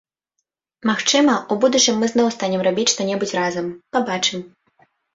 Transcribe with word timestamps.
Магчыма, 0.89 1.35
у 1.41 1.53
будучым 1.67 1.95
мы 2.05 2.11
зноў 2.15 2.33
станем 2.39 2.65
рабіць 2.71 2.89
што-небудзь 2.95 3.37
разам, 3.45 3.73
пабачым. 3.97 4.39